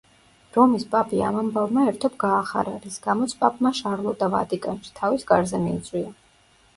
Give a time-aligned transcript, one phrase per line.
[0.55, 6.11] რომის პაპი ამ ამბავმა ერთობ გაახარა, რის გამოც პაპმა შარლოტა ვატიკანში, თავის კარზე მიიწვია.